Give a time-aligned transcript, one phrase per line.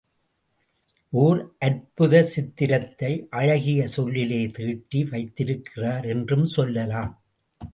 [1.13, 3.11] ஓர் அற்புத சித்திரத்தை
[3.29, 7.13] அழகிய சொல்லிலே தீட்டி வைத்திருக்கிறார் என்றும் சொல்லலாம்.